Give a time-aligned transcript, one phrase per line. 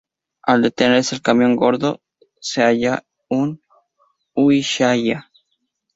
[0.41, 2.01] Al detenerse el camión, Gordo
[2.39, 3.61] se halla en
[4.33, 5.29] Ushuaia.